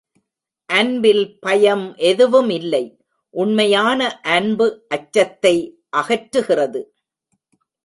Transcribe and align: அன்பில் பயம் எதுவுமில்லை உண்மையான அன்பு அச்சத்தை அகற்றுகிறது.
அன்பில் 0.69 1.25
பயம் 1.39 1.83
எதுவுமில்லை 1.97 2.81
உண்மையான 3.33 3.99
அன்பு 4.29 4.67
அச்சத்தை 4.87 5.55
அகற்றுகிறது. 5.97 6.81